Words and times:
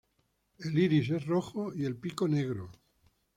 El 0.57 0.79
iris 0.79 1.11
es 1.11 1.27
rojo 1.27 1.75
y 1.75 1.85
el 1.85 1.95
pico 1.95 2.27
negro. 2.27 2.71